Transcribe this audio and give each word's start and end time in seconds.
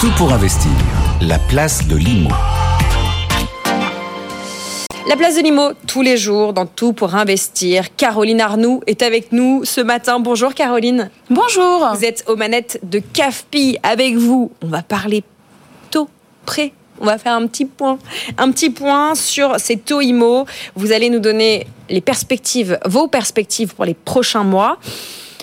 Tout 0.00 0.10
pour 0.16 0.32
investir, 0.32 0.70
la 1.20 1.38
place 1.38 1.86
de 1.86 1.94
l'IMO. 1.94 2.30
La 5.06 5.14
place 5.14 5.36
de 5.36 5.42
Limo, 5.42 5.72
tous 5.86 6.00
les 6.00 6.16
jours, 6.16 6.54
dans 6.54 6.64
tout 6.64 6.94
pour 6.94 7.16
investir. 7.16 7.94
Caroline 7.96 8.40
Arnoux 8.40 8.80
est 8.86 9.02
avec 9.02 9.30
nous 9.30 9.62
ce 9.66 9.82
matin. 9.82 10.18
Bonjour 10.18 10.54
Caroline. 10.54 11.10
Bonjour. 11.28 11.86
Vous 11.94 12.04
êtes 12.06 12.24
aux 12.28 12.36
manettes 12.36 12.80
de 12.82 13.00
CAFPI. 13.00 13.76
Avec 13.82 14.16
vous, 14.16 14.50
on 14.62 14.68
va 14.68 14.82
parler 14.82 15.22
taux, 15.90 16.08
prêt. 16.46 16.72
On 16.98 17.04
va 17.04 17.18
faire 17.18 17.34
un 17.34 17.46
petit 17.46 17.66
point, 17.66 17.98
un 18.38 18.50
petit 18.52 18.70
point 18.70 19.14
sur 19.14 19.60
ces 19.60 19.76
taux 19.76 20.00
IMO. 20.00 20.46
Vous 20.76 20.92
allez 20.92 21.10
nous 21.10 21.20
donner 21.20 21.66
les 21.90 22.00
perspectives, 22.00 22.78
vos 22.86 23.06
perspectives 23.06 23.74
pour 23.74 23.84
les 23.84 23.92
prochains 23.92 24.44
mois. 24.44 24.78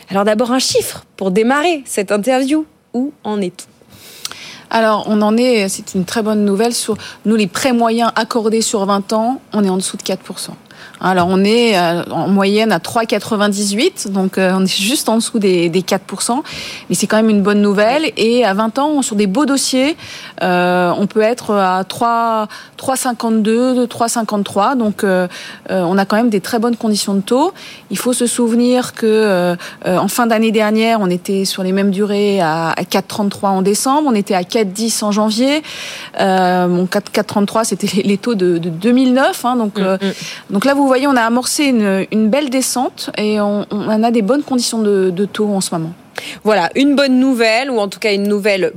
Alors 0.09 0.25
d'abord 0.25 0.51
un 0.51 0.57
chiffre 0.57 1.05
pour 1.15 1.29
démarrer 1.29 1.83
cette 1.85 2.11
interview. 2.11 2.65
Où 2.95 3.13
en 3.23 3.39
est-on? 3.39 3.76
Alors, 4.69 5.05
on 5.07 5.21
en 5.21 5.37
est, 5.37 5.69
c'est 5.69 5.95
une 5.95 6.05
très 6.05 6.21
bonne 6.21 6.43
nouvelle 6.43 6.73
sur 6.73 6.97
nous, 7.25 7.35
les 7.35 7.47
prêts 7.47 7.73
moyens 7.73 8.11
accordés 8.15 8.61
sur 8.61 8.85
20 8.85 9.13
ans, 9.13 9.41
on 9.53 9.63
est 9.63 9.69
en 9.69 9.77
dessous 9.77 9.97
de 9.97 10.03
4%. 10.03 10.17
Alors 10.99 11.27
on 11.29 11.43
est 11.43 11.77
euh, 11.77 12.03
en 12.11 12.27
moyenne 12.27 12.71
à 12.71 12.79
3,98, 12.79 14.11
donc 14.11 14.37
euh, 14.37 14.51
on 14.55 14.63
est 14.63 14.81
juste 14.81 15.09
en 15.09 15.17
dessous 15.17 15.39
des, 15.39 15.69
4%, 15.69 16.41
mais 16.89 16.95
c'est 16.95 17.07
quand 17.07 17.17
même 17.17 17.29
une 17.29 17.43
bonne 17.43 17.61
nouvelle. 17.61 18.11
Et 18.17 18.43
à 18.43 18.53
20 18.53 18.79
ans, 18.79 19.01
sur 19.01 19.15
des 19.15 19.27
beaux 19.27 19.45
dossiers, 19.45 19.95
euh, 20.41 20.91
on 20.97 21.07
peut 21.07 21.21
être 21.21 21.53
à 21.53 21.83
3,52, 21.83 23.87
3,53, 23.87 24.77
donc 24.77 25.05
on 25.69 25.97
a 25.97 26.05
quand 26.05 26.15
même 26.15 26.29
des 26.29 26.41
très 26.41 26.59
bonnes 26.59 26.75
conditions 26.75 27.13
de 27.13 27.21
taux. 27.21 27.53
Il 27.91 27.97
faut 27.97 28.13
se 28.13 28.25
souvenir 28.25 28.93
que 28.93 29.55
en 29.85 30.07
fin 30.07 30.27
d'année 30.27 30.51
dernière, 30.51 30.99
on 31.01 31.09
était 31.09 31.45
sur 31.45 31.63
les 31.63 31.71
mêmes 31.71 31.91
durées 31.91 32.41
à, 32.41 32.73
4,33 32.79 33.47
en 33.47 33.61
décembre, 33.61 34.09
on 34.11 34.15
était 34.15 34.33
à 34.33 34.41
4,10 34.41 35.03
en 35.03 35.11
janvier. 35.11 35.61
bon, 36.17 36.85
4,33 36.85 37.63
c'était 37.63 38.01
les, 38.03 38.17
taux 38.17 38.35
de, 38.35 38.57
2009, 38.57 39.45
hein, 39.45 39.55
donc 39.55 39.77
mm, 39.77 39.83
mm. 39.83 39.99
donc 40.49 40.65
là 40.67 40.73
vous 40.73 40.85
voyez, 40.85 41.07
on 41.07 41.15
a 41.15 41.21
amorcé 41.21 41.65
une, 41.65 42.29
belle 42.29 42.49
descente 42.49 43.09
et 43.17 43.39
on, 43.39 43.65
a 43.71 44.11
des 44.11 44.21
bonnes 44.21 44.43
conditions 44.43 44.79
de, 44.79 45.25
taux 45.25 45.49
en 45.49 45.61
ce 45.61 45.73
moment. 45.73 45.93
Voilà, 46.43 46.69
une 46.75 46.95
bonne 46.95 47.19
nouvelle, 47.19 47.71
ou 47.71 47.79
en 47.79 47.87
tout 47.87 47.99
cas 47.99 48.13
une 48.13 48.27
nouvelle 48.27 48.73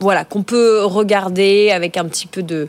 voilà, 0.00 0.24
qu'on 0.24 0.44
peut 0.44 0.84
regarder 0.84 1.72
avec 1.72 1.96
un 1.96 2.04
petit 2.04 2.28
peu 2.28 2.42
de, 2.42 2.68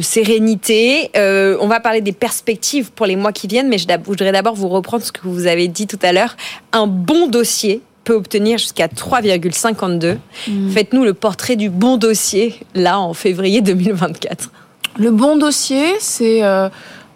sérénité. 0.00 1.10
Euh, 1.16 1.56
on 1.60 1.68
va 1.68 1.80
parler 1.80 2.02
des 2.02 2.12
perspectives 2.12 2.92
pour 2.92 3.06
les 3.06 3.16
mois 3.16 3.32
qui 3.32 3.46
viennent, 3.46 3.68
mais 3.68 3.78
je, 3.78 3.86
voudrais 4.04 4.32
d'abord 4.32 4.54
vous 4.54 4.68
reprendre 4.68 5.02
ce 5.02 5.10
que 5.10 5.22
vous 5.24 5.46
avez 5.46 5.68
dit 5.68 5.86
tout 5.86 5.98
à 6.02 6.12
l'heure. 6.12 6.36
Un 6.72 6.86
bon 6.86 7.28
dossier 7.28 7.80
peut 8.04 8.14
obtenir 8.14 8.58
jusqu'à 8.58 8.88
3,52. 8.88 10.18
Hmm. 10.48 10.70
Faites-nous 10.70 11.04
le 11.04 11.14
portrait 11.14 11.56
du 11.56 11.70
bon 11.70 11.96
dossier, 11.96 12.60
là, 12.74 13.00
en 13.00 13.14
février 13.14 13.62
2024. 13.62 14.50
Le 14.98 15.10
bon 15.10 15.36
dossier, 15.36 15.94
c'est 15.98 16.42
euh, 16.42 16.68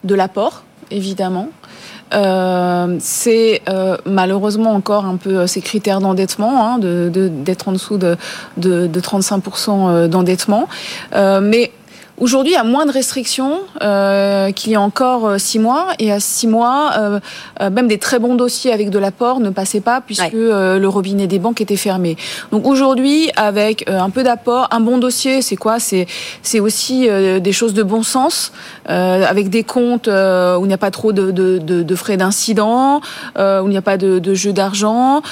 de 0.04 0.14
l'apport 0.14 0.64
évidemment. 0.90 1.50
Euh, 2.12 2.96
c'est 2.98 3.62
euh, 3.68 3.96
malheureusement 4.04 4.72
encore 4.72 5.04
un 5.04 5.16
peu 5.16 5.38
euh, 5.38 5.46
ces 5.46 5.60
critères 5.60 6.00
d'endettement, 6.00 6.66
hein, 6.66 6.78
d'être 6.80 7.68
en 7.68 7.72
dessous 7.72 7.98
de, 7.98 8.16
de, 8.56 8.86
de 8.86 9.00
35% 9.00 10.08
d'endettement. 10.08 10.68
mais 11.14 11.72
Aujourd'hui, 12.20 12.52
il 12.52 12.56
y 12.56 12.58
a 12.58 12.64
moins 12.64 12.84
de 12.84 12.92
restrictions 12.92 13.60
euh, 13.80 14.52
qu'il 14.52 14.72
y 14.72 14.74
a 14.74 14.80
encore 14.80 15.26
euh, 15.26 15.38
six 15.38 15.58
mois. 15.58 15.86
Et 15.98 16.12
à 16.12 16.20
six 16.20 16.46
mois, 16.46 16.90
euh, 16.98 17.20
euh, 17.62 17.70
même 17.70 17.88
des 17.88 17.96
très 17.96 18.18
bons 18.18 18.34
dossiers 18.34 18.74
avec 18.74 18.90
de 18.90 18.98
l'apport 18.98 19.40
ne 19.40 19.48
passaient 19.48 19.80
pas 19.80 20.02
puisque 20.02 20.34
le 20.34 20.86
robinet 20.86 21.26
des 21.26 21.38
banques 21.38 21.62
était 21.62 21.76
fermé. 21.76 22.18
Donc 22.52 22.66
aujourd'hui, 22.66 23.30
avec 23.36 23.88
un 23.88 24.10
peu 24.10 24.22
d'apport, 24.22 24.68
un 24.70 24.80
bon 24.80 24.98
dossier, 24.98 25.40
c'est 25.40 25.56
quoi? 25.56 25.80
C'est 25.80 26.06
c'est 26.42 26.60
aussi 26.60 27.08
des 27.08 27.52
choses 27.52 27.72
de 27.72 27.82
bon 27.82 28.02
sens, 28.02 28.52
avec 28.84 29.48
des 29.48 29.64
comptes 29.64 30.08
où 30.08 30.64
il 30.64 30.68
n'y 30.68 30.74
a 30.74 30.78
pas 30.78 30.90
trop 30.90 31.12
de, 31.12 31.30
de, 31.30 31.58
de, 31.58 31.82
de 31.82 31.94
frais 31.94 32.18
d'incident, 32.18 33.00
où 33.36 33.64
il 33.66 33.70
n'y 33.70 33.76
a 33.76 33.82
pas 33.82 33.96
de, 33.96 34.18
de 34.18 34.34
jeu 34.34 34.52
d'argent. 34.52 35.22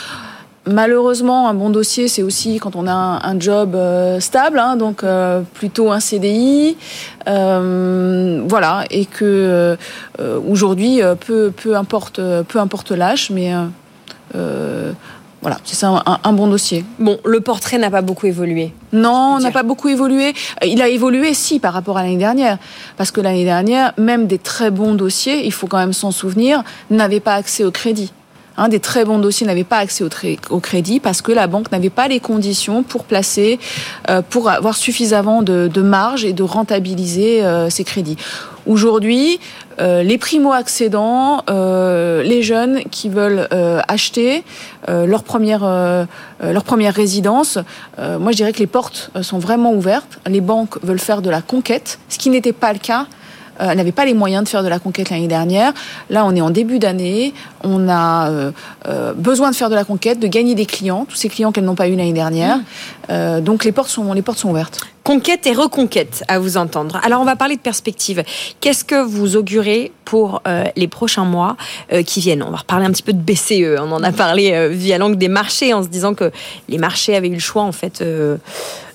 Malheureusement, 0.68 1.48
un 1.48 1.54
bon 1.54 1.70
dossier, 1.70 2.08
c'est 2.08 2.22
aussi 2.22 2.58
quand 2.58 2.76
on 2.76 2.86
a 2.86 2.92
un, 2.92 3.40
job 3.40 3.74
euh, 3.74 4.20
stable, 4.20 4.58
hein, 4.58 4.76
donc 4.76 5.02
euh, 5.02 5.40
plutôt 5.54 5.90
un 5.90 6.00
CDI, 6.00 6.76
euh, 7.26 8.42
voilà, 8.46 8.84
et 8.90 9.06
que 9.06 9.76
aujourd'hui, 10.48 11.00
peu, 11.26 11.50
peu 11.50 11.76
importe, 11.76 12.20
peu 12.48 12.58
importe 12.58 12.90
l'âge, 12.90 13.30
mais 13.30 13.52
voilà, 15.40 15.58
c'est 15.64 15.76
ça 15.76 16.02
un, 16.24 16.32
bon 16.32 16.48
dossier. 16.48 16.84
Bon, 16.98 17.18
le 17.24 17.40
portrait 17.40 17.78
n'a 17.78 17.90
pas 17.90 18.02
beaucoup 18.02 18.26
évolué. 18.26 18.72
Non, 18.92 19.38
n'a 19.38 19.52
pas 19.52 19.62
beaucoup 19.62 19.88
évolué. 19.88 20.34
Il 20.66 20.82
a 20.82 20.88
évolué, 20.88 21.32
si, 21.32 21.60
par 21.60 21.72
rapport 21.72 21.96
à 21.96 22.02
l'année 22.02 22.16
dernière. 22.16 22.58
Parce 22.96 23.12
que 23.12 23.20
l'année 23.20 23.44
dernière, 23.44 23.92
même 23.98 24.26
des 24.26 24.38
très 24.38 24.72
bons 24.72 24.94
dossiers, 24.94 25.46
il 25.46 25.52
faut 25.52 25.68
quand 25.68 25.78
même 25.78 25.92
s'en 25.92 26.10
souvenir, 26.10 26.64
n'avaient 26.90 27.20
pas 27.20 27.34
accès 27.34 27.64
au 27.64 27.70
crédit 27.70 28.12
des 28.66 28.80
très 28.80 29.04
bons 29.04 29.20
dossiers 29.20 29.46
n'avaient 29.46 29.62
pas 29.62 29.76
accès 29.76 30.02
au, 30.02 30.58
crédit 30.58 30.98
parce 30.98 31.22
que 31.22 31.30
la 31.30 31.46
banque 31.46 31.70
n'avait 31.70 31.90
pas 31.90 32.08
les 32.08 32.18
conditions 32.18 32.82
pour 32.82 33.04
placer, 33.04 33.60
euh, 34.10 34.20
pour 34.22 34.50
avoir 34.50 34.76
suffisamment 34.76 35.42
de, 35.42 35.80
marge 35.80 36.24
et 36.24 36.32
de 36.32 36.42
rentabiliser 36.42 37.44
euh, 37.44 37.70
ces 37.70 37.84
crédits. 37.84 38.16
Aujourd'hui, 38.66 39.38
euh, 39.80 40.02
les 40.02 40.18
primo-accédants, 40.18 41.44
les 41.48 42.42
jeunes 42.42 42.80
qui 42.90 43.08
veulent 43.08 43.46
acheter 43.86 44.42
leur 44.88 45.22
première 45.22 45.60
leur 46.40 46.64
première 46.64 46.94
résidence, 46.94 47.58
moi 47.98 48.32
je 48.32 48.36
dirais 48.36 48.52
que 48.52 48.58
les 48.58 48.66
portes 48.66 49.10
sont 49.22 49.38
vraiment 49.38 49.72
ouvertes. 49.72 50.18
Les 50.26 50.40
banques 50.40 50.82
veulent 50.82 50.98
faire 50.98 51.22
de 51.22 51.30
la 51.30 51.42
conquête, 51.42 51.98
ce 52.08 52.18
qui 52.18 52.30
n'était 52.30 52.52
pas 52.52 52.72
le 52.72 52.80
cas 52.80 53.06
euh, 53.60 53.74
n'avait 53.74 53.92
pas 53.92 54.04
les 54.04 54.14
moyens 54.14 54.44
de 54.44 54.48
faire 54.48 54.62
de 54.62 54.68
la 54.68 54.78
conquête 54.78 55.10
l'année 55.10 55.28
dernière. 55.28 55.72
Là, 56.10 56.24
on 56.24 56.34
est 56.34 56.40
en 56.40 56.50
début 56.50 56.78
d'année. 56.78 57.34
On 57.62 57.88
a 57.88 58.30
euh, 58.30 58.50
euh, 58.86 59.12
besoin 59.14 59.50
de 59.50 59.56
faire 59.56 59.70
de 59.70 59.74
la 59.74 59.84
conquête, 59.84 60.18
de 60.20 60.26
gagner 60.26 60.54
des 60.54 60.66
clients, 60.66 61.06
tous 61.08 61.16
ces 61.16 61.28
clients 61.28 61.52
qu'elles 61.52 61.64
n'ont 61.64 61.74
pas 61.74 61.88
eu 61.88 61.96
l'année 61.96 62.12
dernière. 62.12 62.58
Mmh. 63.08 63.40
donc 63.40 63.64
les 63.64 63.72
portes 63.72 63.88
sont 63.88 64.12
les 64.12 64.20
portes 64.22 64.38
sont 64.38 64.50
ouvertes. 64.50 64.80
Conquête 65.02 65.46
et 65.46 65.54
reconquête, 65.54 66.22
à 66.28 66.38
vous 66.38 66.58
entendre. 66.58 67.00
Alors, 67.02 67.22
on 67.22 67.24
va 67.24 67.36
parler 67.36 67.56
de 67.56 67.60
perspective. 67.60 68.22
Qu'est-ce 68.60 68.84
que 68.84 69.02
vous 69.02 69.36
augurez 69.36 69.92
pour 70.04 70.42
les 70.76 70.88
prochains 70.88 71.24
mois 71.24 71.56
qui 72.04 72.20
viennent? 72.20 72.42
On 72.42 72.50
va 72.50 72.58
reparler 72.58 72.84
un 72.84 72.90
petit 72.90 73.02
peu 73.02 73.14
de 73.14 73.18
BCE. 73.18 73.80
On 73.80 73.92
en 73.92 74.02
a 74.02 74.12
parlé 74.12 74.68
via 74.68 74.98
l'angle 74.98 75.16
des 75.16 75.28
marchés, 75.28 75.72
en 75.72 75.82
se 75.82 75.88
disant 75.88 76.12
que 76.12 76.30
les 76.68 76.76
marchés 76.76 77.16
avaient 77.16 77.28
eu 77.28 77.34
le 77.34 77.38
choix, 77.38 77.62
en 77.62 77.72
fait 77.72 78.04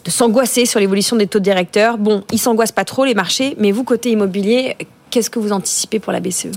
de 0.03 0.11
s'angoisser 0.11 0.65
sur 0.65 0.79
l'évolution 0.79 1.15
des 1.15 1.27
taux 1.27 1.39
directeurs. 1.39 1.97
Bon, 1.97 2.23
ils 2.31 2.39
s'angoissent 2.39 2.71
pas 2.71 2.85
trop 2.85 3.05
les 3.05 3.13
marchés, 3.13 3.55
mais 3.57 3.71
vous 3.71 3.83
côté 3.83 4.11
immobilier, 4.11 4.75
Qu'est-ce 5.13 5.29
que 5.29 5.37
vous 5.37 5.51
anticipez 5.51 5.99
pour 5.99 6.11
la 6.11 6.19
BCE 6.19 6.47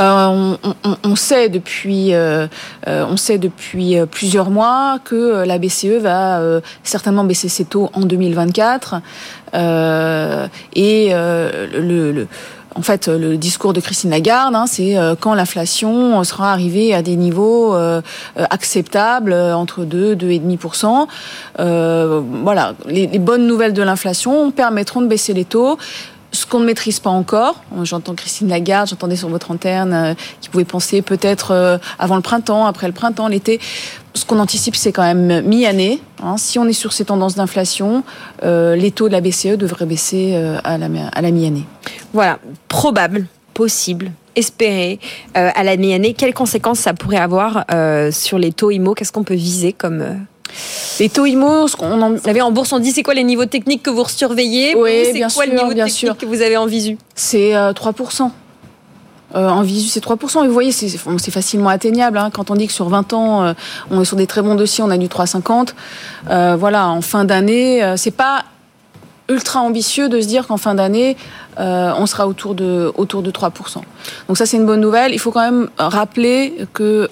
euh, 0.00 0.56
on, 1.02 1.16
sait 1.16 1.48
depuis, 1.48 2.12
euh, 2.12 2.46
euh, 2.86 3.06
on 3.08 3.16
sait 3.16 3.38
depuis 3.38 3.96
plusieurs 4.10 4.50
mois 4.50 4.98
que 5.02 5.46
la 5.46 5.56
BCE 5.56 6.02
va 6.02 6.60
certainement 6.82 7.24
baisser 7.24 7.48
ses 7.48 7.64
taux 7.64 7.88
en 7.94 8.02
2024 8.02 8.96
et 10.74 11.08
le 11.14 12.26
en 12.76 12.82
fait, 12.82 13.08
le 13.08 13.38
discours 13.38 13.72
de 13.72 13.80
Christine 13.80 14.10
Lagarde, 14.10 14.54
hein, 14.54 14.66
c'est 14.66 14.98
euh, 14.98 15.14
quand 15.18 15.34
l'inflation 15.34 16.22
sera 16.24 16.52
arrivée 16.52 16.94
à 16.94 17.00
des 17.00 17.16
niveaux 17.16 17.74
euh, 17.74 18.02
acceptables, 18.50 19.32
euh, 19.32 19.56
entre 19.56 19.84
2 19.84 20.14
2,5%. 20.14 21.06
Euh, 21.58 22.20
voilà, 22.42 22.74
les, 22.86 23.06
bonnes 23.18 23.46
nouvelles 23.46 23.72
de 23.72 23.82
l'inflation 23.82 24.50
permettront 24.50 25.00
de 25.00 25.06
baisser 25.06 25.32
les 25.32 25.44
taux 25.44 25.78
ce 26.32 26.44
qu'on 26.44 26.60
ne 26.60 26.66
maîtrise 26.66 27.00
pas 27.00 27.08
encore. 27.08 27.62
J'entends 27.82 28.14
Christine 28.14 28.48
Lagarde, 28.48 28.88
j'entendais 28.88 29.16
sur 29.16 29.30
votre 29.30 29.50
antenne 29.50 30.14
qui 30.42 30.50
pouvait 30.50 30.66
penser 30.66 31.00
peut-être 31.00 31.80
avant 31.98 32.16
le 32.16 32.20
printemps, 32.20 32.66
après 32.66 32.88
le 32.88 32.92
printemps, 32.92 33.28
l'été 33.28 33.58
ce 34.16 34.24
qu'on 34.24 34.38
anticipe, 34.38 34.76
c'est 34.76 34.92
quand 34.92 35.02
même 35.02 35.42
mi-année. 35.46 36.00
Hein. 36.22 36.36
Si 36.38 36.58
on 36.58 36.66
est 36.66 36.72
sur 36.72 36.92
ces 36.92 37.04
tendances 37.04 37.36
d'inflation, 37.36 38.02
euh, 38.42 38.74
les 38.74 38.90
taux 38.90 39.08
de 39.08 39.12
la 39.12 39.20
BCE 39.20 39.56
devraient 39.56 39.86
baisser 39.86 40.32
euh, 40.34 40.58
à 40.64 40.78
la, 40.78 40.88
à 41.12 41.20
la 41.20 41.30
mi-année. 41.30 41.64
Voilà, 42.12 42.38
probable, 42.68 43.26
possible, 43.54 44.10
espéré 44.34 44.98
euh, 45.36 45.50
à 45.54 45.62
la 45.62 45.76
mi-année. 45.76 46.14
Quelles 46.14 46.34
conséquences 46.34 46.80
ça 46.80 46.94
pourrait 46.94 47.18
avoir 47.18 47.64
sur 48.10 48.38
les 48.38 48.52
taux 48.52 48.70
IMO 48.70 48.94
Qu'est-ce 48.94 49.12
qu'on 49.12 49.24
peut 49.24 49.34
viser 49.34 49.72
comme... 49.72 50.26
Les 51.00 51.10
taux 51.10 51.26
IMO, 51.26 51.68
ce 51.68 51.76
qu'on 51.76 52.00
en... 52.00 52.12
Vous 52.12 52.22
savez, 52.22 52.40
en 52.40 52.50
bourse, 52.50 52.72
on 52.72 52.78
dit 52.78 52.92
c'est 52.92 53.02
quoi 53.02 53.14
les 53.14 53.24
niveaux 53.24 53.46
techniques 53.46 53.82
que 53.82 53.90
vous 53.90 54.08
surveillez? 54.08 54.74
Oui, 54.74 55.10
C'est 55.12 55.34
quoi 55.34 55.44
le 55.44 55.52
niveau 55.52 55.74
technique 55.74 56.16
que 56.18 56.26
vous 56.26 56.40
avez 56.40 56.56
en 56.56 56.66
visu? 56.66 56.96
C'est 57.14 57.52
3%. 57.52 58.30
Euh, 59.36 59.48
en 59.48 59.62
visu, 59.62 59.88
c'est 59.88 60.04
3%. 60.04 60.44
Et 60.44 60.46
vous 60.46 60.52
voyez, 60.52 60.72
c'est 60.72 61.30
facilement 61.30 61.68
atteignable. 61.68 62.18
Hein. 62.18 62.30
Quand 62.32 62.50
on 62.50 62.54
dit 62.54 62.66
que 62.66 62.72
sur 62.72 62.88
20 62.88 63.12
ans, 63.12 63.44
euh, 63.44 63.52
on 63.90 64.00
est 64.00 64.04
sur 64.04 64.16
des 64.16 64.26
très 64.26 64.42
bons 64.42 64.54
dossiers, 64.54 64.82
on 64.82 64.90
a 64.90 64.96
du 64.98 65.08
3,50. 65.08 65.74
Euh, 66.30 66.56
voilà, 66.58 66.88
en 66.88 67.02
fin 67.02 67.24
d'année, 67.24 67.94
c'est 67.96 68.10
pas 68.10 68.44
ultra 69.28 69.60
ambitieux 69.60 70.08
de 70.08 70.20
se 70.20 70.26
dire 70.26 70.46
qu'en 70.46 70.56
fin 70.56 70.74
d'année, 70.74 71.16
on 71.58 72.06
sera 72.06 72.26
autour 72.28 72.54
de, 72.54 72.92
autour 72.96 73.22
de 73.22 73.30
3%. 73.30 73.50
Donc 74.28 74.38
ça, 74.38 74.46
c'est 74.46 74.56
une 74.56 74.66
bonne 74.66 74.80
nouvelle. 74.80 75.12
Il 75.12 75.18
faut 75.18 75.32
quand 75.32 75.40
même 75.40 75.68
rappeler 75.78 76.54
que 76.72 77.08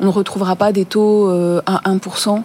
on 0.00 0.04
ne 0.04 0.10
retrouvera 0.10 0.56
pas 0.56 0.72
des 0.72 0.84
taux 0.84 1.28
à 1.66 1.90
1%. 1.90 2.42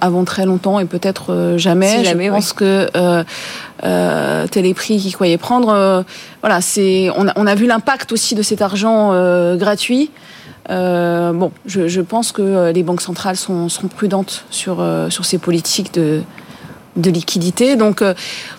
Avant 0.00 0.24
très 0.24 0.46
longtemps 0.46 0.78
et 0.78 0.84
peut-être 0.84 1.54
jamais. 1.56 2.04
jamais. 2.04 2.26
Je 2.26 2.30
pense 2.30 2.52
que 2.52 2.88
euh, 2.94 4.46
Téléprix 4.46 4.98
qui 4.98 5.12
croyait 5.12 5.38
prendre, 5.38 6.04
voilà, 6.40 6.60
c'est 6.60 7.10
on 7.16 7.28
a, 7.28 7.32
on 7.36 7.46
a 7.46 7.54
vu 7.54 7.66
l'impact 7.66 8.12
aussi 8.12 8.34
de 8.34 8.42
cet 8.42 8.62
argent 8.62 9.10
gratuit. 9.56 10.10
bon, 10.68 11.50
je, 11.66 11.88
je, 11.88 12.00
pense 12.00 12.32
que 12.32 12.70
les 12.72 12.82
banques 12.82 13.02
centrales 13.02 13.36
sont, 13.36 13.68
seront 13.68 13.88
prudentes 13.88 14.44
sur, 14.50 14.84
sur 15.10 15.24
ces 15.24 15.38
politiques 15.38 15.94
de, 15.94 16.22
de 16.96 17.10
liquidité. 17.10 17.76
Donc, 17.76 18.04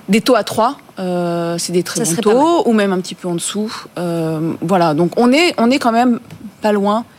des 0.09 0.21
taux 0.21 0.35
à 0.35 0.43
3, 0.43 0.77
euh, 0.99 1.57
c'est 1.57 1.73
des 1.73 1.83
très 1.83 2.03
bons 2.03 2.21
taux, 2.21 2.69
ou 2.69 2.73
même 2.73 2.93
un 2.93 2.99
petit 2.99 3.15
peu 3.15 3.27
en 3.27 3.35
dessous. 3.35 3.73
Euh, 3.97 4.53
voilà, 4.61 4.93
donc 4.93 5.11
on 5.17 5.31
est, 5.31 5.53
on 5.57 5.71
est 5.71 5.79
quand 5.79 5.91
même 5.91 6.19
pas 6.61 6.71
loin 6.71 6.99
euh, 6.99 7.12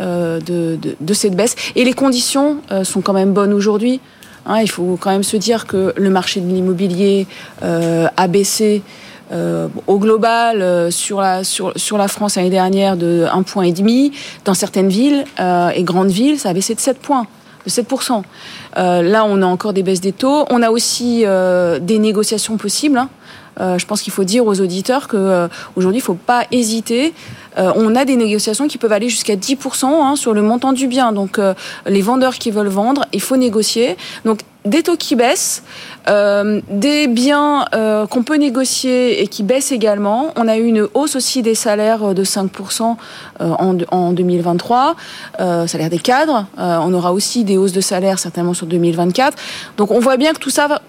de, 0.00 0.76
de, 0.76 0.96
de, 1.00 1.14
cette 1.14 1.34
baisse. 1.34 1.56
Et 1.74 1.84
les 1.84 1.92
conditions 1.92 2.58
euh, 2.70 2.84
sont 2.84 3.00
quand 3.00 3.12
même 3.12 3.32
bonnes 3.32 3.52
aujourd'hui. 3.52 4.00
Hein, 4.46 4.60
il 4.60 4.70
faut 4.70 4.96
quand 5.00 5.10
même 5.10 5.24
se 5.24 5.36
dire 5.36 5.66
que 5.66 5.92
le 5.96 6.10
marché 6.10 6.40
de 6.40 6.46
l'immobilier 6.46 7.26
euh, 7.62 8.06
a 8.16 8.28
baissé 8.28 8.82
euh, 9.32 9.66
au 9.88 9.98
global 9.98 10.62
euh, 10.62 10.92
sur 10.92 11.20
la 11.20 11.42
sur, 11.42 11.72
sur 11.74 11.98
la 11.98 12.06
France 12.06 12.36
l'année 12.36 12.48
dernière 12.48 12.96
de 12.96 13.26
1,5 13.26 13.42
point 13.42 13.62
et 13.64 13.72
demi 13.72 14.12
dans 14.44 14.54
certaines 14.54 14.88
villes 14.88 15.24
euh, 15.40 15.70
et 15.70 15.82
grandes 15.82 16.12
villes 16.12 16.38
ça 16.38 16.50
a 16.50 16.52
baissé 16.52 16.76
de 16.76 16.80
7 16.80 17.00
points 17.00 17.26
de 17.64 17.70
7 17.70 17.92
là 18.76 19.24
on 19.26 19.42
a 19.42 19.46
encore 19.46 19.72
des 19.72 19.82
baisses 19.82 20.00
des 20.00 20.12
taux 20.12 20.44
on 20.48 20.62
a 20.62 20.70
aussi 20.70 21.24
des 21.24 21.98
négociations 21.98 22.56
possibles 22.56 22.98
hein. 22.98 23.08
Euh, 23.60 23.78
je 23.78 23.86
pense 23.86 24.02
qu'il 24.02 24.12
faut 24.12 24.24
dire 24.24 24.46
aux 24.46 24.60
auditeurs 24.60 25.08
que 25.08 25.16
euh, 25.16 25.48
aujourd'hui, 25.76 25.98
il 25.98 26.02
ne 26.02 26.06
faut 26.06 26.14
pas 26.14 26.44
hésiter. 26.50 27.14
Euh, 27.58 27.72
on 27.76 27.94
a 27.94 28.04
des 28.04 28.16
négociations 28.16 28.68
qui 28.68 28.78
peuvent 28.78 28.92
aller 28.92 29.08
jusqu'à 29.08 29.36
10% 29.36 29.86
hein, 29.86 30.16
sur 30.16 30.34
le 30.34 30.42
montant 30.42 30.72
du 30.72 30.86
bien. 30.86 31.12
Donc, 31.12 31.40
les 31.86 32.02
vendeurs 32.02 32.34
qui 32.34 32.50
veulent 32.50 32.66
vendre, 32.68 33.04
il 33.12 33.20
faut 33.20 33.36
négocier. 33.36 33.96
Donc, 34.24 34.40
des 34.66 34.82
taux 34.82 34.96
qui 34.96 35.14
baissent, 35.14 35.62
euh, 36.08 36.60
des 36.68 37.06
biens 37.06 37.64
euh, 37.74 38.06
qu'on 38.06 38.22
peut 38.22 38.36
négocier 38.36 39.22
et 39.22 39.28
qui 39.28 39.42
baissent 39.42 39.72
également. 39.72 40.32
On 40.36 40.48
a 40.48 40.58
eu 40.58 40.64
une 40.64 40.88
hausse 40.94 41.16
aussi 41.16 41.42
des 41.42 41.54
salaires 41.54 42.14
de 42.14 42.24
5% 42.24 42.96
euh, 43.40 43.50
en, 43.58 43.78
en 43.90 44.12
2023, 44.12 44.96
salaire 45.38 45.90
des 45.90 45.98
cadres. 45.98 46.46
on 46.58 46.92
aura 46.92 47.12
aussi 47.12 47.44
des 47.44 47.56
hausses 47.56 47.72
de 47.72 47.80
salaire 47.80 48.18
certainement 48.18 48.54
sur 48.54 48.66
2024. 48.66 49.36
Donc 49.76 49.90
on 49.90 50.00
voit 50.00 50.16
bien 50.16 50.32
que 50.32 50.38
tout 50.38 50.50
ça 50.50 50.80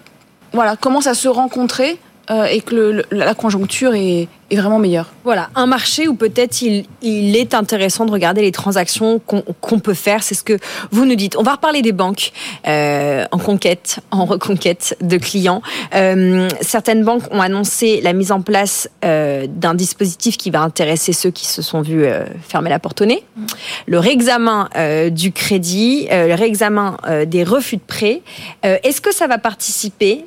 voilà, 0.52 0.76
commence 0.76 1.06
à 1.06 1.14
se 1.14 1.28
rencontrer 1.28 1.98
euh, 2.30 2.44
et 2.44 2.60
que 2.60 2.74
le, 2.74 3.04
la 3.10 3.34
conjoncture 3.34 3.94
est, 3.94 4.28
est, 4.50 4.56
vraiment 4.56 4.78
meilleure. 4.78 5.12
Voilà, 5.24 5.48
un 5.54 5.64
marché 5.64 6.08
où 6.08 6.14
peut-être 6.14 6.60
il, 6.60 6.84
il, 7.00 7.34
est 7.36 7.54
intéressant 7.54 8.04
de 8.04 8.10
regarder 8.10 8.42
les 8.42 8.52
transactions 8.52 9.18
qu'on 9.18 9.42
qu 9.42 9.78
peut 9.78 9.94
faire. 9.94 10.22
C'est 10.22 10.34
ce 10.34 10.42
que 10.42 10.58
vous 10.90 11.06
nous 11.06 11.14
dites. 11.14 11.36
On 11.38 11.42
va 11.42 11.52
reparler 11.52 11.80
des 11.80 11.92
banques 11.92 12.32
euh, 12.66 13.24
en 13.32 13.38
conquête, 13.38 14.00
en 14.10 14.26
reconquête 14.26 14.94
de 15.00 15.16
clients. 15.16 15.62
Euh, 15.94 16.50
certaines 16.60 17.02
banques 17.02 17.22
ont 17.30 17.40
annoncé 17.40 18.02
la 18.02 18.12
mise 18.12 18.30
en 18.30 18.42
place 18.42 18.90
d'un 19.00 19.74
dispositif 19.74 20.36
qui 20.36 20.50
va 20.50 20.60
intéresser 20.60 21.14
ceux 21.14 21.30
qui 21.30 21.46
se 21.46 21.62
sont 21.62 21.80
vus 21.80 22.04
fermer 22.46 22.68
la 22.68 22.78
porte 22.78 23.00
au 23.00 23.06
nez. 23.06 23.24
Mmh. 23.36 23.46
Le 23.86 23.98
réexamen 23.98 24.68
du 25.10 25.32
crédit, 25.32 26.08
le 26.10 26.34
réexamen 26.34 26.98
des 27.26 27.42
refus 27.42 27.76
de 27.76 27.82
prêt. 27.82 28.20
Est-ce 28.62 29.00
que 29.00 29.14
ça 29.14 29.26
va 29.26 29.38
participer 29.38 30.26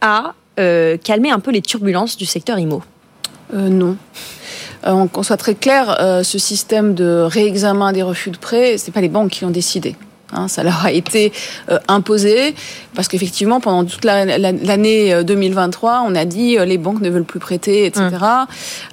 à 0.00 0.34
euh, 0.58 0.96
calmer 0.96 1.30
un 1.30 1.40
peu 1.40 1.50
les 1.50 1.62
turbulences 1.62 2.16
du 2.16 2.26
secteur 2.26 2.58
IMO 2.58 2.82
euh, 3.54 3.68
Non. 3.68 3.96
Euh, 4.86 5.06
qu'on 5.06 5.22
soit 5.22 5.36
très 5.36 5.54
clair, 5.54 5.96
euh, 6.00 6.22
ce 6.22 6.38
système 6.38 6.94
de 6.94 7.22
réexamen 7.22 7.92
des 7.92 8.02
refus 8.02 8.30
de 8.30 8.36
prêt, 8.36 8.76
c'est 8.78 8.90
pas 8.90 9.00
les 9.00 9.08
banques 9.08 9.30
qui 9.30 9.44
l'ont 9.44 9.50
décidé. 9.50 9.96
Hein, 10.32 10.48
ça 10.48 10.62
leur 10.62 10.84
a 10.86 10.92
été 10.92 11.32
euh, 11.70 11.78
imposé 11.88 12.54
parce 12.94 13.06
qu'effectivement, 13.08 13.60
pendant 13.60 13.84
toute 13.84 14.04
l'année 14.04 14.38
la, 14.38 14.52
la, 14.52 15.22
2023, 15.22 16.04
on 16.06 16.14
a 16.14 16.24
dit 16.24 16.58
euh, 16.58 16.64
les 16.64 16.78
banques 16.78 17.02
ne 17.02 17.10
veulent 17.10 17.24
plus 17.24 17.38
prêter, 17.38 17.84
etc. 17.84 18.08
Mmh. 18.10 18.46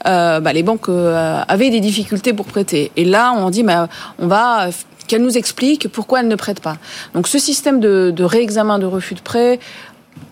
Euh, 0.07 0.39
bah, 0.41 0.51
les 0.51 0.63
banques 0.63 0.89
avaient 0.89 1.69
des 1.69 1.79
difficultés 1.79 2.33
pour 2.33 2.45
prêter. 2.45 2.91
Et 2.97 3.06
là, 3.06 3.33
on 3.38 3.50
dit 3.50 3.63
bah, 3.63 3.88
on 4.19 4.27
va 4.27 4.69
qu'elles 5.07 5.23
nous 5.23 5.38
expliquent 5.38 5.88
pourquoi 5.88 6.19
elles 6.19 6.27
ne 6.27 6.35
prêtent 6.35 6.61
pas. 6.61 6.77
Donc, 7.15 7.27
ce 7.27 7.39
système 7.39 7.79
de, 7.79 8.13
de 8.15 8.23
réexamen 8.23 8.77
de 8.77 8.85
refus 8.85 9.15
de 9.15 9.21
prêt, 9.21 9.59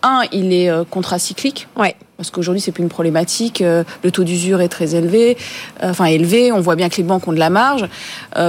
un, 0.04 0.24
il 0.32 0.54
est 0.54 0.70
euh, 0.70 0.84
contracyclique. 0.90 1.68
Ouais. 1.76 1.96
Parce 2.18 2.32
qu'aujourd'hui, 2.32 2.62
c'est 2.62 2.72
plus 2.72 2.84
une 2.84 2.90
problématique. 2.90 3.62
Euh, 3.62 3.84
le 4.04 4.12
taux 4.12 4.24
d'usure 4.24 4.62
est 4.62 4.70
très 4.70 4.96
élevé, 4.96 5.38
euh, 5.84 5.92
enfin 5.92 6.06
élevé. 6.06 6.52
On 6.52 6.62
voit 6.62 6.76
bien 6.76 6.90
que 6.90 6.98
les 6.98 7.04
banques 7.04 7.28
ont 7.28 7.34
de 7.34 7.40
la 7.40 7.50
marge, 7.50 7.88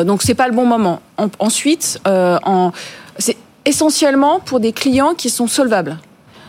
donc 0.06 0.22
c'est 0.22 0.34
pas 0.34 0.48
le 0.48 0.54
bon 0.54 0.64
moment. 0.64 1.00
En, 1.18 1.28
ensuite, 1.38 2.00
en, 2.06 2.72
c'est 3.18 3.36
essentiellement 3.64 4.40
pour 4.40 4.60
des 4.60 4.72
clients 4.72 5.14
qui 5.14 5.28
sont 5.28 5.46
solvables. 5.46 5.98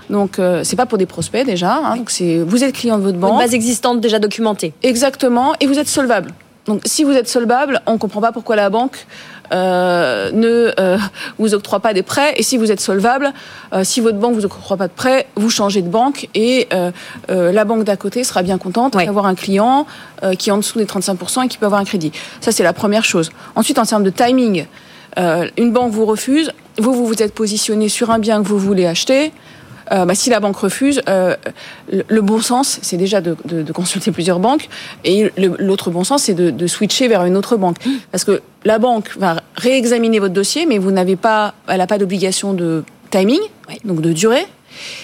Donc 0.09 0.39
euh, 0.39 0.63
c'est 0.63 0.75
pas 0.75 0.85
pour 0.85 0.97
des 0.97 1.05
prospects 1.05 1.45
déjà. 1.45 1.75
Hein, 1.75 1.97
donc 1.97 2.09
c'est 2.09 2.39
vous 2.39 2.63
êtes 2.63 2.73
client 2.73 2.97
de 2.97 3.03
votre 3.03 3.17
banque. 3.17 3.33
Une 3.33 3.39
base 3.39 3.53
existante 3.53 4.01
déjà 4.01 4.19
documentée. 4.19 4.73
Exactement, 4.81 5.53
et 5.59 5.67
vous 5.67 5.77
êtes 5.77 5.87
solvable. 5.87 6.31
Donc 6.65 6.81
si 6.85 7.03
vous 7.03 7.11
êtes 7.11 7.27
solvable, 7.27 7.81
on 7.85 7.97
comprend 7.97 8.21
pas 8.21 8.31
pourquoi 8.31 8.55
la 8.55 8.69
banque 8.69 9.05
euh, 9.51 10.31
ne 10.31 10.71
euh, 10.79 10.97
vous 11.37 11.53
octroie 11.53 11.79
pas 11.79 11.93
des 11.93 12.03
prêts. 12.03 12.33
Et 12.37 12.43
si 12.43 12.57
vous 12.57 12.71
êtes 12.71 12.79
solvable, 12.79 13.33
euh, 13.73 13.83
si 13.83 14.01
votre 14.01 14.17
banque 14.17 14.35
vous 14.35 14.45
octroie 14.45 14.77
pas 14.77 14.87
de 14.87 14.93
prêts, 14.93 15.27
vous 15.35 15.49
changez 15.49 15.81
de 15.81 15.89
banque 15.89 16.29
et 16.35 16.67
la 17.27 17.65
banque 17.65 17.83
d'à 17.83 17.97
côté 17.97 18.23
sera 18.23 18.43
bien 18.43 18.57
contente 18.57 18.95
ouais. 18.95 19.05
d'avoir 19.05 19.25
un 19.25 19.35
client 19.35 19.85
qui 20.37 20.49
est 20.49 20.51
en 20.51 20.57
dessous 20.57 20.77
des 20.77 20.85
35% 20.85 21.45
et 21.45 21.47
qui 21.47 21.57
peut 21.57 21.65
avoir 21.65 21.81
un 21.81 21.85
crédit. 21.85 22.11
Ça, 22.41 22.51
c'est 22.51 22.63
la 22.63 22.73
première 22.73 23.05
chose. 23.05 23.31
Ensuite, 23.55 23.79
en 23.79 23.85
termes 23.85 24.03
de 24.03 24.09
timing, 24.09 24.65
une 25.17 25.71
banque 25.71 25.91
vous 25.91 26.05
refuse, 26.05 26.51
vous, 26.77 26.93
vous 26.93 27.05
vous 27.05 27.21
êtes 27.21 27.33
positionné 27.33 27.89
sur 27.89 28.11
un 28.11 28.19
bien 28.19 28.41
que 28.41 28.47
vous 28.47 28.59
voulez 28.59 28.85
acheter. 28.85 29.31
Euh, 29.91 30.05
bah, 30.05 30.15
si 30.15 30.29
la 30.29 30.39
banque 30.39 30.57
refuse, 30.57 31.01
euh, 31.09 31.35
le, 31.91 32.03
le, 32.07 32.21
bon 32.21 32.41
sens, 32.41 32.79
c'est 32.81 32.97
déjà 32.97 33.21
de, 33.21 33.35
de, 33.45 33.63
de, 33.63 33.71
consulter 33.71 34.11
plusieurs 34.11 34.39
banques, 34.39 34.69
et 35.03 35.31
l'autre 35.37 35.89
bon 35.89 36.03
sens, 36.03 36.23
c'est 36.23 36.35
de, 36.35 36.51
de, 36.51 36.67
switcher 36.67 37.07
vers 37.07 37.25
une 37.25 37.35
autre 37.35 37.57
banque, 37.57 37.77
parce 38.11 38.23
que 38.23 38.41
la 38.65 38.79
banque 38.79 39.15
va 39.17 39.41
réexaminer 39.55 40.19
votre 40.19 40.33
dossier, 40.33 40.65
mais 40.65 40.77
vous 40.77 40.91
n'avez 40.91 41.15
pas, 41.15 41.53
elle 41.67 41.77
n'a 41.77 41.87
pas 41.87 41.97
d'obligation 41.97 42.53
de 42.53 42.83
timing, 43.11 43.39
donc 43.85 44.01
de 44.01 44.13
durée. 44.13 44.45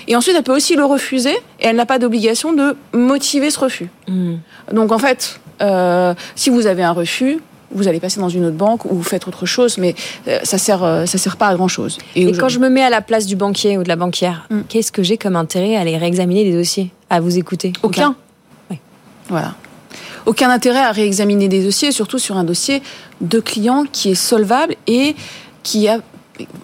Et 0.07 0.15
ensuite, 0.15 0.35
elle 0.37 0.43
peut 0.43 0.55
aussi 0.55 0.75
le 0.75 0.85
refuser, 0.85 1.35
et 1.59 1.67
elle 1.67 1.75
n'a 1.75 1.85
pas 1.85 1.99
d'obligation 1.99 2.53
de 2.53 2.75
motiver 2.93 3.49
ce 3.49 3.59
refus. 3.59 3.89
Mmh. 4.07 4.35
Donc 4.73 4.91
en 4.91 4.99
fait, 4.99 5.39
euh, 5.61 6.13
si 6.35 6.49
vous 6.49 6.67
avez 6.67 6.83
un 6.83 6.91
refus, 6.91 7.39
vous 7.71 7.87
allez 7.87 7.99
passer 7.99 8.19
dans 8.19 8.29
une 8.29 8.45
autre 8.45 8.55
banque 8.55 8.85
ou 8.85 8.95
vous 8.95 9.03
faites 9.03 9.27
autre 9.27 9.45
chose, 9.45 9.77
mais 9.77 9.95
euh, 10.27 10.39
ça 10.43 10.57
sert, 10.57 10.83
euh, 10.83 11.05
ça 11.05 11.17
sert 11.17 11.35
pas 11.35 11.47
à 11.47 11.55
grand 11.55 11.67
chose. 11.67 11.97
Et, 12.15 12.23
Et 12.23 12.31
quand 12.33 12.47
je 12.47 12.59
me 12.59 12.69
mets 12.69 12.83
à 12.83 12.89
la 12.89 13.01
place 13.01 13.25
du 13.25 13.35
banquier 13.35 13.77
ou 13.77 13.83
de 13.83 13.89
la 13.89 13.95
banquière, 13.95 14.47
mm. 14.49 14.61
qu'est-ce 14.69 14.91
que 14.91 15.03
j'ai 15.03 15.17
comme 15.17 15.35
intérêt 15.35 15.75
à 15.75 15.81
aller 15.81 15.97
réexaminer 15.97 16.43
des 16.43 16.53
dossiers, 16.53 16.91
à 17.09 17.19
vous 17.19 17.37
écouter? 17.37 17.73
Aucun. 17.83 18.09
Aucun. 18.09 18.15
Oui. 18.69 18.79
Voilà. 19.29 19.55
Aucun 20.25 20.49
intérêt 20.49 20.79
à 20.79 20.91
réexaminer 20.91 21.47
des 21.47 21.63
dossiers, 21.63 21.91
surtout 21.91 22.19
sur 22.19 22.37
un 22.37 22.43
dossier 22.43 22.81
de 23.21 23.39
client 23.39 23.85
qui 23.91 24.11
est 24.11 24.15
solvable 24.15 24.75
et 24.87 25.15
qui 25.63 25.87
a 25.87 25.99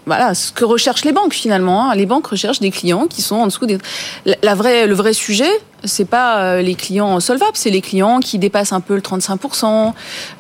voilà 0.05 0.33
ce 0.33 0.51
que 0.51 0.65
recherchent 0.65 1.05
les 1.05 1.11
banques 1.11 1.33
finalement. 1.33 1.89
Hein. 1.89 1.95
Les 1.95 2.05
banques 2.05 2.27
recherchent 2.27 2.59
des 2.59 2.71
clients 2.71 3.07
qui 3.07 3.21
sont 3.21 3.35
en 3.35 3.45
dessous 3.45 3.65
des. 3.65 3.77
La, 4.41 4.55
vraie, 4.55 4.87
le 4.87 4.93
vrai 4.93 5.13
sujet, 5.13 5.49
c'est 5.83 6.05
pas 6.05 6.43
euh, 6.43 6.61
les 6.61 6.75
clients 6.75 7.19
solvables, 7.19 7.55
c'est 7.55 7.69
les 7.69 7.81
clients 7.81 8.19
qui 8.19 8.37
dépassent 8.39 8.73
un 8.73 8.81
peu 8.81 8.95
le 8.95 9.01
35%, 9.01 9.93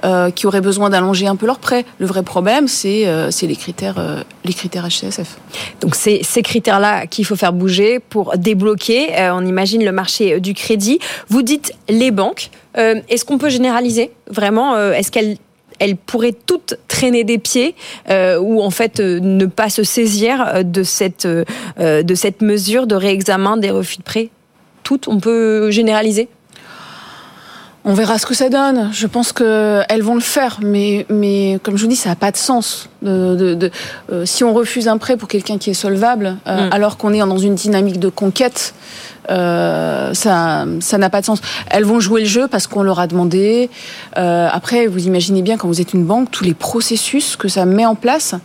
euh, 0.03 0.31
qui 0.31 0.47
auraient 0.47 0.61
besoin 0.61 0.89
d'allonger 0.89 1.27
un 1.27 1.35
peu 1.35 1.45
leurs 1.45 1.59
prêts. 1.59 1.85
Le 1.99 2.05
vrai 2.05 2.23
problème, 2.23 2.67
c'est 2.67 3.07
euh, 3.07 3.29
les 3.41 3.55
critères, 3.55 3.97
euh, 3.97 4.23
les 4.45 4.53
critères 4.53 4.87
HCSF. 4.87 5.37
Donc 5.81 5.95
c'est 5.95 6.21
ces 6.23 6.41
critères-là 6.41 7.07
qu'il 7.07 7.25
faut 7.25 7.35
faire 7.35 7.53
bouger 7.53 7.99
pour 7.99 8.37
débloquer. 8.37 9.09
On 9.33 9.45
imagine 9.45 9.83
le 9.83 9.91
marché 9.91 10.39
du 10.39 10.53
crédit. 10.53 10.99
Vous 11.29 11.41
dites 11.41 11.73
les 11.89 12.11
banques. 12.11 12.49
Est-ce 12.75 13.25
qu'on 13.25 13.37
peut 13.37 13.49
généraliser 13.49 14.11
vraiment 14.29 14.77
Est-ce 14.91 15.11
qu'elles 15.11 15.37
elles 15.81 15.97
pourraient 15.97 16.35
toutes 16.45 16.75
traîner 16.87 17.23
des 17.23 17.39
pieds 17.39 17.73
euh, 18.09 18.37
ou 18.39 18.61
en 18.61 18.69
fait 18.69 18.99
euh, 18.99 19.19
ne 19.19 19.47
pas 19.47 19.71
se 19.71 19.83
saisir 19.83 20.63
de 20.63 20.83
cette, 20.83 21.25
euh, 21.25 22.03
de 22.03 22.15
cette 22.15 22.43
mesure 22.43 22.85
de 22.85 22.93
réexamen 22.93 23.57
des 23.57 23.71
refus 23.71 23.97
de 23.97 24.03
prêt. 24.03 24.29
Toutes, 24.83 25.07
on 25.07 25.19
peut 25.19 25.71
généraliser? 25.71 26.29
On 27.83 27.93
verra 27.93 28.19
ce 28.19 28.25
que 28.25 28.35
ça 28.35 28.49
donne. 28.49 28.89
Je 28.93 29.07
pense 29.07 29.33
qu'elles 29.33 30.03
vont 30.03 30.13
le 30.13 30.21
faire, 30.21 30.59
mais, 30.61 31.05
mais 31.09 31.59
comme 31.63 31.77
je 31.77 31.83
vous 31.83 31.89
dis, 31.89 31.95
ça 31.95 32.09
n'a 32.09 32.15
pas 32.15 32.31
de 32.31 32.37
sens. 32.37 32.89
De, 33.01 33.35
de, 33.35 33.53
de 33.55 33.71
euh, 34.11 34.25
si 34.25 34.43
on 34.43 34.53
refuse 34.53 34.87
un 34.87 34.99
prêt 34.99 35.17
pour 35.17 35.27
quelqu'un 35.27 35.57
qui 35.57 35.71
est 35.71 35.75
solvable, 35.75 36.37
euh, 36.47 36.67
mm. 36.67 36.73
alors 36.73 36.97
qu'on 36.97 37.11
est 37.13 37.19
dans 37.19 37.37
une 37.39 37.55
dynamique 37.55 37.99
de 37.99 38.09
conquête, 38.09 38.75
euh, 39.31 40.13
ça 40.13 40.65
ça 40.79 40.97
n'a 40.99 41.09
pas 41.09 41.21
de 41.21 41.25
sens. 41.25 41.41
Elles 41.71 41.85
vont 41.85 41.99
jouer 41.99 42.21
le 42.21 42.27
jeu 42.27 42.47
parce 42.47 42.67
qu'on 42.67 42.83
leur 42.83 42.99
a 42.99 43.07
demandé. 43.07 43.71
Euh, 44.17 44.47
après, 44.51 44.85
vous 44.85 45.07
imaginez 45.07 45.41
bien 45.41 45.57
quand 45.57 45.67
vous 45.67 45.81
êtes 45.81 45.93
une 45.93 46.05
banque, 46.05 46.29
tous 46.29 46.43
les 46.43 46.53
processus 46.53 47.35
que 47.35 47.47
ça 47.47 47.65
met 47.65 47.85
en 47.85 47.95
place. 47.95 48.35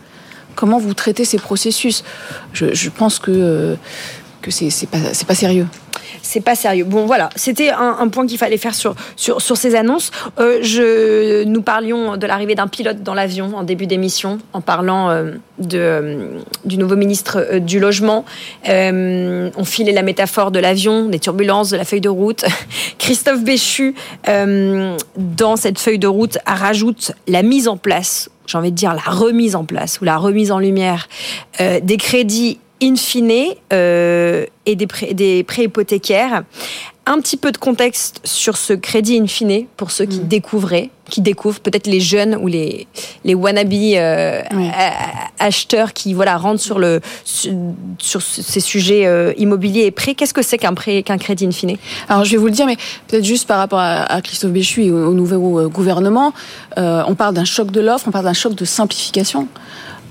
Comment 0.55 0.79
vous 0.79 0.95
traitez 0.95 1.25
ces 1.25 1.37
processus? 1.37 2.03
Je, 2.53 2.73
je 2.73 2.89
pense 2.89 3.19
que 3.19 3.77
que 4.41 4.49
c'est 4.49 4.89
pas 4.89 4.97
c'est 5.13 5.27
pas 5.27 5.35
sérieux. 5.35 5.67
C'est 6.27 6.41
pas 6.41 6.55
sérieux. 6.55 6.83
Bon, 6.83 7.05
voilà, 7.05 7.29
c'était 7.37 7.69
un, 7.69 8.07
point 8.09 8.27
qu'il 8.27 8.37
fallait 8.37 8.57
faire 8.57 8.75
sur, 8.75 8.95
sur, 9.15 9.41
sur 9.41 9.55
ces 9.55 9.75
annonces. 9.75 10.11
Euh, 10.39 10.59
je, 10.61 11.45
nous 11.45 11.61
parlions 11.61 12.17
de 12.17 12.27
l'arrivée 12.27 12.53
d'un 12.53 12.67
pilote 12.67 13.01
dans 13.01 13.13
l'avion 13.13 13.55
en 13.55 13.63
début 13.63 13.87
d'émission, 13.87 14.39
en 14.51 14.59
parlant 14.59 15.09
euh, 15.09 15.31
de, 15.57 15.77
euh, 15.79 16.27
du 16.65 16.77
nouveau 16.77 16.97
ministre 16.97 17.59
du 17.59 17.79
Logement. 17.79 18.25
on 18.65 19.63
filait 19.63 19.93
la 19.93 20.03
métaphore 20.03 20.51
de 20.51 20.59
l'avion, 20.59 21.05
des 21.07 21.19
turbulences, 21.19 21.69
de 21.69 21.77
la 21.77 21.85
feuille 21.85 22.01
de 22.01 22.09
route. 22.09 22.43
Christophe 22.97 23.43
Béchu, 23.43 23.95
dans 24.25 25.55
cette 25.55 25.79
feuille 25.79 25.99
de 25.99 26.07
route, 26.07 26.37
rajoute 26.45 27.13
la 27.27 27.41
mise 27.41 27.67
en 27.67 27.77
place 27.77 28.29
j'ai 28.47 28.57
envie 28.57 28.71
de 28.71 28.77
dire 28.77 28.93
la 28.93 29.11
remise 29.11 29.57
en 29.57 29.65
place 29.65 29.99
ou 29.99 30.05
la 30.05 30.15
remise 30.15 30.53
en 30.53 30.59
lumière 30.59 31.09
des 31.59 31.97
crédits 31.97 32.59
in 32.81 32.95
fine 32.95 33.55
euh, 33.73 34.45
et 34.65 34.75
des 34.75 34.87
prêts, 34.87 35.13
des 35.13 35.43
prêts 35.43 35.63
hypothécaires. 35.63 36.43
Un 37.09 37.21
petit 37.21 37.37
peu 37.37 37.53
de 37.53 37.57
contexte 37.57 38.19
sur 38.25 38.57
ce 38.57 38.73
crédit 38.73 39.17
in 39.17 39.27
fine 39.27 39.65
pour 39.77 39.91
ceux 39.91 40.05
qui 40.05 40.19
mm. 40.19 40.27
découvraient, 40.27 40.89
qui 41.09 41.21
découvrent 41.21 41.61
peut-être 41.61 41.87
les 41.87 42.01
jeunes 42.01 42.35
ou 42.35 42.47
les, 42.47 42.85
les 43.23 43.33
wannabe 43.33 43.71
euh, 43.71 44.41
acheteurs 45.39 45.93
qui 45.93 46.13
voilà 46.13 46.35
rentrent 46.35 46.61
sur, 46.61 46.79
le, 46.79 46.99
sur, 47.23 48.21
ces 48.21 48.59
sujets 48.59 49.05
euh, 49.05 49.31
immobiliers 49.37 49.85
et 49.85 49.91
prêts. 49.91 50.15
Qu'est-ce 50.15 50.33
que 50.33 50.41
c'est 50.41 50.57
qu'un 50.57 50.73
prêt, 50.73 51.01
qu'un 51.01 51.17
crédit 51.17 51.45
in 51.45 51.51
fine? 51.51 51.77
Alors 52.09 52.25
je 52.25 52.31
vais 52.31 52.37
vous 52.37 52.47
le 52.47 52.51
dire, 52.51 52.65
mais 52.65 52.77
peut-être 53.07 53.25
juste 53.25 53.47
par 53.47 53.59
rapport 53.59 53.79
à, 53.79 54.21
Christophe 54.21 54.51
Béchu 54.51 54.83
et 54.83 54.91
au, 54.91 55.13
nouveau 55.13 55.69
gouvernement, 55.69 56.33
on 56.75 57.15
parle 57.15 57.35
d'un 57.35 57.45
choc 57.45 57.71
de 57.71 57.79
l'offre, 57.79 58.05
on 58.09 58.11
parle 58.11 58.25
d'un 58.25 58.33
choc 58.33 58.53
de 58.53 58.65
simplification. 58.65 59.47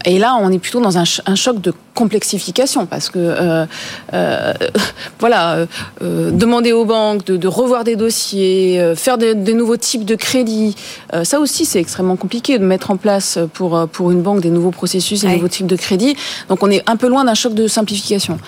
Et 0.04 0.18
là, 0.18 0.36
on 0.40 0.50
est 0.52 0.58
plutôt 0.58 0.80
dans 0.80 0.98
un, 0.98 1.04
choc 1.04 1.60
de 1.60 1.72
complexification 1.94 2.86
parce 2.86 3.08
que 3.08 3.18
euh, 3.18 3.66
euh, 4.12 4.52
voilà, 5.18 5.66
euh, 6.02 6.30
demander 6.30 6.72
aux 6.72 6.84
banques 6.84 7.24
de, 7.24 7.48
revoir 7.48 7.84
des 7.84 7.96
dossiers, 7.96 8.94
faire 8.94 9.18
des, 9.18 9.34
nouveaux 9.34 9.76
types 9.76 10.04
de 10.04 10.14
crédits, 10.14 10.76
ça 11.24 11.40
aussi 11.40 11.64
c'est 11.64 11.80
extrêmement 11.80 12.16
compliqué 12.16 12.58
de 12.58 12.64
mettre 12.64 12.90
en 12.90 12.96
place 12.96 13.38
pour 13.54 13.88
pour 13.88 14.10
une 14.10 14.22
banque 14.22 14.40
des 14.40 14.50
nouveaux 14.50 14.70
processus, 14.70 15.22
des 15.22 15.28
nouveaux 15.28 15.48
types 15.48 15.66
de 15.66 15.76
crédits. 15.76 16.16
Donc 16.48 16.62
on 16.62 16.70
est 16.70 16.82
un 16.88 16.96
peu 16.96 17.08
loin 17.08 17.24
d'un 17.24 17.34
choc 17.34 17.54
de 17.54 17.66
simplification. 17.66 18.38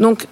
Donc 0.00 0.26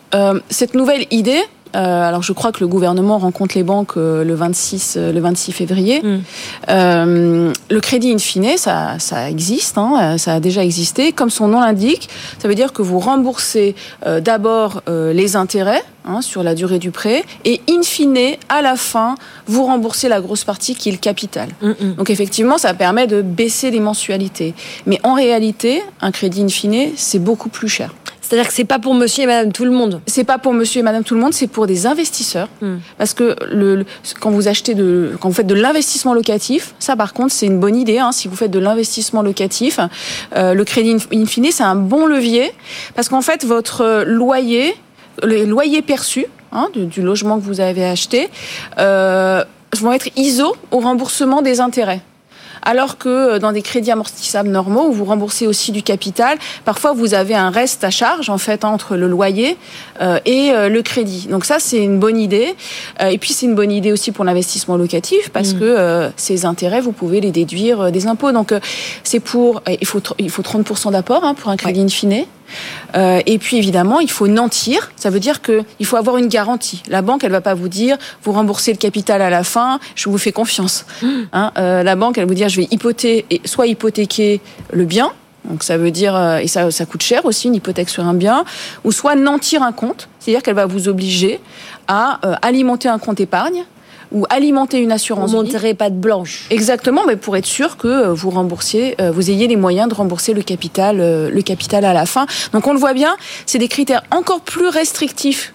cette 0.48 0.74
nouvelle 0.74 1.06
idée, 1.10 1.42
euh, 1.74 2.08
alors 2.08 2.22
je 2.22 2.32
crois 2.32 2.52
que 2.52 2.60
le 2.60 2.68
gouvernement 2.68 3.18
rencontre 3.18 3.56
les 3.56 3.62
banques 3.62 3.96
euh, 3.96 4.24
le 4.24 4.34
26 4.34 4.94
euh, 4.96 5.12
le 5.12 5.20
26 5.20 5.52
février. 5.52 6.02
Mm. 6.02 7.52
le 7.70 7.80
crédit 7.80 8.12
in 8.12 8.18
fine, 8.18 8.56
ça, 8.56 8.98
ça 8.98 9.30
existe, 9.30 9.78
hein, 9.78 10.16
ça 10.18 10.34
a 10.34 10.40
déjà 10.40 10.64
existé. 10.64 11.12
Comme 11.12 11.30
son 11.30 11.48
nom 11.48 11.60
l'indique, 11.60 12.08
ça 12.38 12.48
veut 12.48 12.54
dire 12.54 12.72
que 12.72 12.82
vous 12.82 12.98
remboursez 12.98 13.74
d'abord 14.20 14.82
les 14.86 15.36
intérêts 15.36 15.82
hein, 16.04 16.20
sur 16.20 16.42
la 16.42 16.54
durée 16.54 16.78
du 16.78 16.90
prêt 16.90 17.24
et 17.44 17.60
in 17.68 17.82
fine, 17.82 18.36
à 18.48 18.62
la 18.62 18.76
fin, 18.76 19.14
vous 19.46 19.64
remboursez 19.64 20.08
la 20.08 20.20
grosse 20.20 20.44
partie 20.44 20.74
qui 20.74 20.88
est 20.88 20.92
le 20.92 20.98
capital. 20.98 21.48
Mm, 21.60 21.68
mm. 21.68 21.94
Donc 21.94 22.10
effectivement, 22.10 22.58
ça 22.58 22.74
permet 22.74 23.06
de 23.06 23.22
baisser 23.22 23.70
les 23.70 23.80
mensualités. 23.80 24.54
Mais 24.86 25.00
en 25.02 25.14
réalité, 25.14 25.82
un 26.00 26.10
crédit 26.10 26.42
in 26.42 26.48
fine, 26.48 26.90
c'est 26.96 27.18
beaucoup 27.18 27.48
plus 27.48 27.68
cher. 27.68 27.94
C'est-à-dire 28.32 28.48
que 28.48 28.54
c'est 28.54 28.64
pas 28.64 28.78
pour 28.78 28.94
monsieur 28.94 29.24
et 29.24 29.26
madame 29.26 29.52
tout 29.52 29.66
le 29.66 29.70
monde. 29.70 30.00
C'est 30.06 30.24
pas 30.24 30.38
pour 30.38 30.54
monsieur 30.54 30.80
et 30.80 30.82
madame 30.82 31.04
tout 31.04 31.14
le 31.14 31.20
monde, 31.20 31.34
c'est 31.34 31.48
pour 31.48 31.66
des 31.66 31.86
investisseurs. 31.86 32.48
Hmm. 32.62 32.76
Parce 32.96 33.12
que 33.12 33.36
le, 33.52 33.84
quand 34.20 34.30
vous 34.30 34.48
achetez 34.48 34.74
de, 34.74 35.12
quand 35.20 35.28
vous 35.28 35.34
faites 35.34 35.46
de 35.46 35.54
l'investissement 35.54 36.14
locatif, 36.14 36.74
ça 36.78 36.96
par 36.96 37.12
contre 37.12 37.34
c'est 37.34 37.44
une 37.44 37.60
bonne 37.60 37.76
idée. 37.76 37.98
Hein, 37.98 38.10
si 38.10 38.28
vous 38.28 38.34
faites 38.34 38.50
de 38.50 38.58
l'investissement 38.58 39.20
locatif, 39.20 39.80
euh, 40.34 40.54
le 40.54 40.64
crédit 40.64 40.96
in 41.12 41.26
fine 41.26 41.48
c'est 41.50 41.62
un 41.62 41.74
bon 41.74 42.06
levier 42.06 42.50
parce 42.94 43.10
qu'en 43.10 43.20
fait 43.20 43.44
votre 43.44 44.02
loyer, 44.06 44.74
les 45.22 45.44
loyers 45.44 45.82
perçus 45.82 46.24
hein, 46.52 46.70
du, 46.74 47.02
logement 47.02 47.38
que 47.38 47.44
vous 47.44 47.60
avez 47.60 47.84
acheté, 47.84 48.30
euh, 48.78 49.44
vont 49.76 49.92
être 49.92 50.08
ISO 50.16 50.56
au 50.70 50.78
remboursement 50.78 51.42
des 51.42 51.60
intérêts 51.60 52.00
alors 52.62 52.98
que 52.98 53.08
euh, 53.08 53.38
dans 53.38 53.52
des 53.52 53.62
crédits 53.62 53.90
amortissables 53.90 54.48
normaux 54.48 54.88
où 54.88 54.92
vous 54.92 55.04
remboursez 55.04 55.46
aussi 55.46 55.72
du 55.72 55.82
capital, 55.82 56.38
parfois 56.64 56.92
vous 56.92 57.14
avez 57.14 57.34
un 57.34 57.50
reste 57.50 57.84
à 57.84 57.90
charge 57.90 58.30
en 58.30 58.38
fait 58.38 58.64
entre 58.64 58.96
le 58.96 59.08
loyer 59.08 59.56
euh, 60.00 60.18
et 60.24 60.52
euh, 60.52 60.68
le 60.68 60.82
crédit. 60.82 61.28
Donc 61.28 61.44
ça 61.44 61.58
c'est 61.58 61.82
une 61.82 61.98
bonne 61.98 62.18
idée. 62.18 62.54
et 63.00 63.18
puis 63.18 63.32
c'est 63.32 63.46
une 63.46 63.54
bonne 63.54 63.72
idée 63.72 63.92
aussi 63.92 64.12
pour 64.12 64.24
l'investissement 64.24 64.76
locatif 64.76 65.30
parce 65.30 65.54
mmh. 65.54 65.58
que 65.58 66.10
ces 66.16 66.44
intérêts 66.44 66.80
vous 66.80 66.92
pouvez 66.92 67.20
les 67.20 67.30
déduire 67.30 67.90
des 67.90 68.06
impôts. 68.06 68.32
Donc 68.32 68.54
c'est 69.02 69.20
pour 69.20 69.62
il 69.68 69.86
faut 69.86 70.00
il 70.18 70.30
faut 70.30 70.42
30 70.42 70.92
d'apport 70.92 71.24
hein, 71.24 71.34
pour 71.34 71.50
un 71.50 71.56
crédit 71.56 71.80
in 71.80 71.88
fine. 71.88 72.24
Euh, 72.94 73.20
et 73.26 73.38
puis 73.38 73.56
évidemment, 73.56 74.00
il 74.00 74.10
faut 74.10 74.28
nantir. 74.28 74.92
Ça 74.96 75.10
veut 75.10 75.20
dire 75.20 75.40
qu'il 75.42 75.86
faut 75.86 75.96
avoir 75.96 76.16
une 76.16 76.28
garantie. 76.28 76.82
La 76.88 77.02
banque, 77.02 77.24
elle 77.24 77.32
va 77.32 77.40
pas 77.40 77.54
vous 77.54 77.68
dire, 77.68 77.96
vous 78.22 78.32
remboursez 78.32 78.72
le 78.72 78.78
capital 78.78 79.22
à 79.22 79.30
la 79.30 79.44
fin, 79.44 79.80
je 79.94 80.08
vous 80.08 80.18
fais 80.18 80.32
confiance. 80.32 80.84
Mmh. 81.02 81.08
Hein, 81.32 81.52
euh, 81.58 81.82
la 81.82 81.96
banque, 81.96 82.18
elle 82.18 82.24
va 82.24 82.28
vous 82.28 82.34
dire, 82.34 82.48
je 82.48 82.60
vais 82.60 82.68
soit 83.44 83.66
hypothéquer 83.66 84.40
le 84.72 84.84
bien, 84.84 85.12
donc 85.44 85.62
ça 85.62 85.76
veut 85.76 85.90
dire, 85.90 86.14
euh, 86.14 86.38
et 86.38 86.46
ça, 86.46 86.70
ça 86.70 86.86
coûte 86.86 87.02
cher 87.02 87.24
aussi, 87.24 87.48
une 87.48 87.54
hypothèque 87.54 87.88
sur 87.88 88.04
un 88.04 88.14
bien, 88.14 88.44
ou 88.84 88.92
soit 88.92 89.14
nantir 89.14 89.62
un 89.62 89.72
compte, 89.72 90.08
c'est-à-dire 90.18 90.42
qu'elle 90.42 90.54
va 90.54 90.66
vous 90.66 90.88
obliger 90.88 91.40
à 91.88 92.20
alimenter 92.42 92.88
un 92.88 92.98
compte 92.98 93.20
épargne 93.20 93.64
ou 94.12 94.26
alimenter 94.30 94.78
une 94.78 94.92
assurance 94.92 95.30
Vous 95.30 95.36
monterez 95.36 95.74
pas 95.74 95.90
de 95.90 95.96
blanche. 95.96 96.46
Exactement, 96.50 97.02
mais 97.06 97.16
pour 97.16 97.36
être 97.36 97.46
sûr 97.46 97.76
que 97.76 97.88
euh, 97.88 98.12
vous 98.12 98.30
remboursiez, 98.30 98.94
euh, 99.00 99.10
vous 99.10 99.30
ayez 99.30 99.48
les 99.48 99.56
moyens 99.56 99.88
de 99.88 99.94
rembourser 99.94 100.34
le 100.34 100.42
capital, 100.42 101.00
euh, 101.00 101.30
le 101.30 101.42
capital 101.42 101.84
à 101.84 101.92
la 101.92 102.06
fin. 102.06 102.26
Donc 102.52 102.66
on 102.66 102.72
le 102.72 102.78
voit 102.78 102.94
bien, 102.94 103.16
c'est 103.46 103.58
des 103.58 103.68
critères 103.68 104.02
encore 104.10 104.40
plus 104.40 104.68
restrictifs 104.68 105.54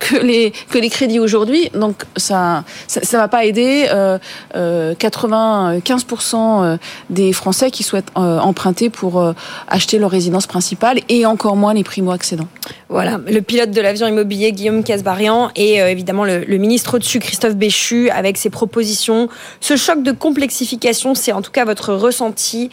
que 0.00 0.16
les 0.16 0.90
crédits 0.90 1.20
aujourd'hui. 1.20 1.70
Donc 1.74 2.04
ça 2.16 2.64
ça 2.86 3.18
va 3.18 3.28
pas 3.28 3.44
aider 3.44 3.86
euh, 3.90 4.18
euh, 4.56 4.94
95% 4.94 6.62
euh, 6.62 6.76
des 7.08 7.32
Français 7.32 7.70
qui 7.70 7.82
souhaitent 7.82 8.10
euh, 8.16 8.38
emprunter 8.38 8.90
pour 8.90 9.20
euh, 9.20 9.32
acheter 9.68 9.98
leur 9.98 10.10
résidence 10.10 10.46
principale 10.46 11.00
et 11.08 11.26
encore 11.26 11.56
moins 11.56 11.74
les 11.74 11.84
primo 11.84 12.10
accédants. 12.10 12.48
Voilà, 12.88 13.20
le 13.26 13.40
pilote 13.40 13.70
de 13.70 13.80
l'avion 13.80 14.08
immobilier 14.08 14.52
Guillaume 14.52 14.82
Casbarian 14.82 15.50
et 15.54 15.76
évidemment 15.76 16.24
le, 16.24 16.44
ministre 16.56 16.96
au-dessus 16.96 17.20
Christophe 17.20 17.54
Béchu 17.54 18.10
avec 18.10 18.36
ses 18.36 18.50
propositions. 18.50 19.28
Ce 19.60 19.76
choc 19.76 20.02
de 20.02 20.10
complexification, 20.10 21.14
c'est 21.14 21.32
en 21.32 21.40
tout 21.40 21.52
cas 21.52 21.64
votre 21.64 21.94
ressenti, 21.94 22.68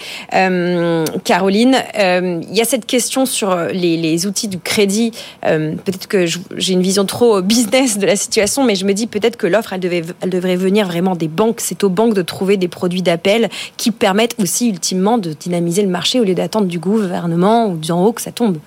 Caroline. 1.23 1.77
Il 1.95 2.53
y 2.55 2.61
a 2.61 2.65
cette 2.65 2.87
question 2.87 3.27
sur 3.27 3.55
les 3.71 4.25
outils 4.25 4.47
du 4.47 4.57
crédit. 4.57 5.11
Peut-être 5.41 6.07
que 6.07 6.25
j'ai 6.25 6.73
une 6.73 6.81
vision 6.81 7.05
trop 7.05 7.16
trop 7.17 7.41
business 7.41 7.97
de 7.97 8.05
la 8.05 8.15
situation, 8.15 8.63
mais 8.63 8.75
je 8.75 8.85
me 8.85 8.93
dis 8.93 9.07
peut-être 9.07 9.37
que 9.37 9.47
l'offre, 9.47 9.73
elle, 9.73 9.79
devait, 9.79 10.03
elle 10.21 10.29
devrait 10.29 10.55
venir 10.55 10.85
vraiment 10.85 11.15
des 11.15 11.27
banques. 11.27 11.61
C'est 11.61 11.83
aux 11.83 11.89
banques 11.89 12.13
de 12.13 12.21
trouver 12.21 12.57
des 12.57 12.67
produits 12.67 13.01
d'appel 13.01 13.49
qui 13.75 13.89
permettent 13.89 14.35
aussi 14.37 14.69
ultimement 14.69 15.17
de 15.17 15.33
dynamiser 15.33 15.81
le 15.81 15.87
marché 15.87 16.19
au 16.19 16.23
lieu 16.23 16.35
d'attendre 16.35 16.67
du 16.67 16.77
gouvernement 16.77 17.69
ou 17.69 17.77
d'en 17.77 18.05
haut 18.05 18.11
que 18.11 18.21
ça 18.21 18.31
tombe. 18.31 18.59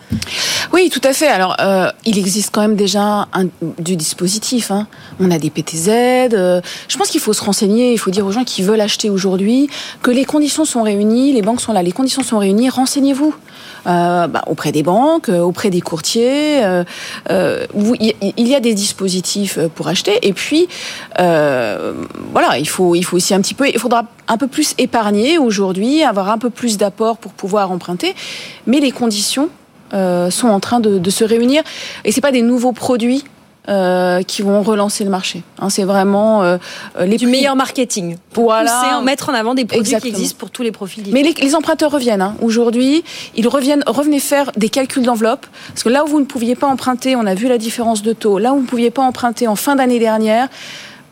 Oui, 0.73 0.90
tout 0.90 1.00
à 1.04 1.12
fait. 1.12 1.28
Alors, 1.28 1.54
euh, 1.61 1.92
il 2.04 2.19
existe 2.19 2.52
quand 2.52 2.62
même 2.62 2.75
déjà 2.75 3.28
un, 3.33 3.47
du 3.78 3.95
dispositif. 3.95 4.73
Hein. 4.73 4.88
On 5.21 5.30
a 5.30 5.38
des 5.38 5.50
PTZ. 5.50 5.88
Euh, 6.33 6.61
je 6.88 6.97
pense 6.97 7.09
qu'il 7.09 7.21
faut 7.21 7.33
se 7.33 7.45
renseigner. 7.45 7.92
Il 7.92 7.99
faut 7.99 8.11
dire 8.11 8.26
aux 8.26 8.33
gens 8.33 8.42
qui 8.42 8.62
veulent 8.62 8.80
acheter 8.80 9.11
aujourd'hui 9.11 9.71
que 10.02 10.11
les 10.11 10.25
conditions 10.25 10.64
sont 10.64 10.83
réunies, 10.83 11.33
les 11.33 11.42
banques 11.42 11.61
sont 11.61 11.73
là, 11.73 11.85
les 11.85 11.92
conditions 11.92 12.25
sont 12.25 12.38
réunies. 12.38 12.69
Renseignez-vous. 12.69 13.33
Euh, 13.87 14.26
bah, 14.26 14.42
auprès 14.47 14.73
des 14.73 14.83
banques, 14.83 15.28
euh, 15.28 15.40
auprès 15.40 15.71
des 15.71 15.80
courtiers. 15.80 16.62
Euh, 16.64 16.85
il 18.40 18.49
y 18.49 18.54
a 18.54 18.61
des 18.61 18.75
dispositifs 18.75 19.59
pour 19.75 19.88
acheter. 19.88 20.18
Et 20.26 20.32
puis, 20.32 20.68
voilà, 21.16 22.59
il 22.59 22.68
faut, 22.68 22.94
il 22.94 23.04
aussi 23.12 23.35
un 23.35 23.40
petit 23.40 23.54
peu, 23.54 23.68
il 23.68 23.78
faudra 23.78 24.06
un 24.28 24.37
peu 24.37 24.47
plus 24.47 24.75
épargner 24.78 25.38
aujourd'hui, 25.38 26.02
avoir 26.02 26.30
un 26.30 26.38
peu 26.38 26.50
plus 26.50 26.78
d'apport 26.78 27.18
pour 27.18 27.32
pouvoir 27.32 27.70
emprunter. 27.70 28.14
Mais 28.66 28.80
les 28.80 28.92
conditions 28.92 29.50
sont 29.92 30.49
en 30.49 30.61
train 30.61 30.80
de, 30.80 30.99
de 30.99 31.11
se 31.11 31.25
réunir. 31.25 31.62
Et 32.04 32.12
c'est 32.12 32.20
pas 32.20 32.32
des 32.32 32.42
nouveaux 32.42 32.73
produits 32.73 33.25
euh, 33.71 34.23
qui 34.23 34.43
vont 34.43 34.62
relancer 34.62 35.05
le 35.05 35.11
marché. 35.11 35.45
Hein, 35.61 35.71
c'est 35.71 35.85
vraiment 35.85 36.43
euh, 36.43 36.59
les 36.99 37.17
du 37.17 37.29
meilleur 37.29 37.55
marketing. 37.55 38.17
Voilà, 38.35 38.99
en 38.99 39.03
mettre 39.03 39.29
en 39.29 39.33
avant 39.33 39.55
des 39.55 39.65
produits 39.65 39.95
qui 39.95 40.09
existent 40.09 40.37
pour 40.39 40.50
tous 40.50 40.65
les 40.65 40.73
profils. 40.73 41.05
Mais 41.12 41.23
les, 41.23 41.55
emprunteurs 41.55 41.93
reviennent. 41.93 42.21
Hein. 42.21 42.35
Aujourd'hui, 42.43 43.05
ils 43.37 43.47
reviennent, 43.47 43.85
revenez 43.87 44.19
faire 44.19 44.50
des 44.57 44.71
calculs 44.71 45.05
d'enveloppe 45.05 45.47
parce 45.69 45.85
que 45.85 45.89
là 45.89 46.03
où 46.03 46.09
vous 46.09 46.19
ne 46.19 46.25
pouviez 46.25 46.57
pas 46.57 46.67
emprunter, 46.67 47.15
on 47.15 47.27
a 47.27 47.35
vu 47.35 47.47
la 47.47 47.59
différence 47.59 48.03
de 48.03 48.12
taux. 48.12 48.41
Là 48.41 48.53
où 48.53 48.57
vous 48.57 48.62
ne 48.62 48.67
pouviez 48.67 48.91
pas 48.91 49.03
emprunter 49.03 49.47
en 49.47 49.55
fin 49.55 49.77
d'année 49.77 50.00
dernière. 50.00 50.49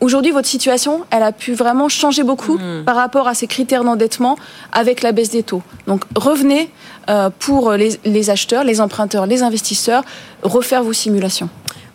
Aujourd'hui, 0.01 0.31
votre 0.31 0.47
situation, 0.47 1.05
elle 1.11 1.23
a 1.23 1.31
pu 1.31 1.53
vraiment 1.53 1.87
changer 1.87 2.23
beaucoup 2.23 2.57
hmm. 2.57 2.83
par 2.85 2.97
rapport 2.97 3.29
à 3.29 3.35
ces 3.35 3.47
critères 3.47 3.85
d'endettement 3.85 4.37
avec 4.73 5.01
la 5.01 5.13
baisse 5.13 5.29
des 5.29 5.43
taux. 5.43 5.63
Donc, 5.87 6.03
revenez 6.15 6.69
euh, 7.09 7.29
pour 7.39 7.71
les, 7.71 7.99
les 8.03 8.29
acheteurs, 8.29 8.65
les 8.65 8.81
emprunteurs, 8.81 9.27
les 9.27 9.43
investisseurs, 9.43 10.03
refaire 10.43 10.83
vos 10.83 10.93
simulations. 10.93 11.49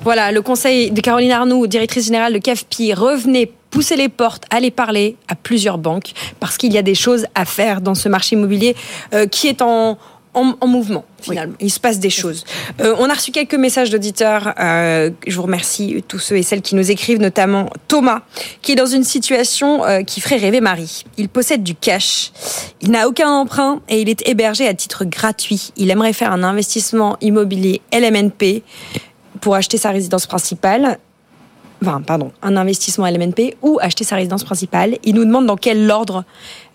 Voilà, 0.04 0.32
le 0.32 0.42
conseil 0.42 0.90
de 0.90 1.00
Caroline 1.00 1.32
Arnoux, 1.32 1.66
directrice 1.66 2.04
générale 2.04 2.34
de 2.34 2.38
CAFPI, 2.38 2.92
revenez 2.92 3.50
pousser 3.70 3.96
les 3.96 4.10
portes, 4.10 4.44
aller 4.50 4.70
parler 4.70 5.16
à 5.28 5.34
plusieurs 5.34 5.78
banques, 5.78 6.12
parce 6.40 6.58
qu'il 6.58 6.72
y 6.72 6.78
a 6.78 6.82
des 6.82 6.94
choses 6.94 7.26
à 7.34 7.46
faire 7.46 7.80
dans 7.80 7.94
ce 7.94 8.08
marché 8.08 8.36
immobilier 8.36 8.76
euh, 9.14 9.26
qui 9.26 9.48
est 9.48 9.62
en, 9.62 9.98
en, 10.34 10.66
mouvement 10.66 11.04
finalement. 11.20 11.54
Il 11.60 11.70
se 11.70 11.80
passe 11.80 11.98
des 11.98 12.10
choses. 12.10 12.44
Euh, 12.80 12.94
on 12.98 13.08
a 13.08 13.14
reçu 13.14 13.30
quelques 13.30 13.54
messages 13.54 13.90
d'auditeurs. 13.90 14.52
Euh, 14.60 15.10
je 15.26 15.34
vous 15.34 15.42
remercie 15.42 16.04
tous 16.06 16.18
ceux 16.18 16.36
et 16.36 16.42
celles 16.42 16.60
qui 16.60 16.74
nous 16.74 16.90
écrivent, 16.90 17.20
notamment 17.20 17.70
Thomas, 17.88 18.22
qui 18.60 18.72
est 18.72 18.76
dans 18.76 18.86
une 18.86 19.04
situation 19.04 19.84
euh, 19.84 20.02
qui 20.02 20.20
ferait 20.20 20.36
rêver 20.36 20.60
Marie. 20.60 21.04
Il 21.16 21.28
possède 21.28 21.62
du 21.62 21.74
cash, 21.74 22.32
il 22.82 22.90
n'a 22.90 23.08
aucun 23.08 23.30
emprunt 23.30 23.80
et 23.88 24.02
il 24.02 24.08
est 24.08 24.28
hébergé 24.28 24.68
à 24.68 24.74
titre 24.74 25.04
gratuit. 25.04 25.72
Il 25.76 25.90
aimerait 25.90 26.12
faire 26.12 26.32
un 26.32 26.42
investissement 26.42 27.16
immobilier 27.20 27.80
LMNP 27.92 28.62
pour 29.44 29.54
acheter 29.54 29.76
sa 29.76 29.90
résidence 29.90 30.26
principale 30.26 30.98
enfin, 31.82 32.00
pardon, 32.00 32.32
un 32.40 32.56
investissement 32.56 33.06
LMNP 33.06 33.56
ou 33.60 33.78
acheter 33.82 34.04
sa 34.04 34.16
résidence 34.16 34.42
principale. 34.42 34.96
Il 35.04 35.14
nous 35.14 35.26
demande 35.26 35.44
dans 35.44 35.58
quel 35.58 35.90
ordre 35.90 36.24